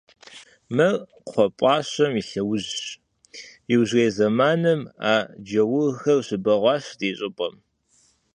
—Мыр 0.75 0.95
кхъуэпӀащэм 1.25 2.13
и 2.21 2.23
лъэужьщ, 2.29 2.85
иужьрей 3.73 4.11
зэманым 4.17 4.81
а 5.11 5.13
джаурхэр 5.45 6.19
щыбэгъуащ 6.27 6.85
ди 6.99 7.09
щӀыпӀэм. 7.17 7.55